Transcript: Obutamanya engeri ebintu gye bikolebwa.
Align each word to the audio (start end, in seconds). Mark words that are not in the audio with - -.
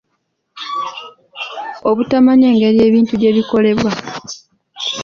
Obutamanya 1.89 2.47
engeri 2.53 2.79
ebintu 2.87 3.13
gye 3.17 3.31
bikolebwa. 3.37 3.91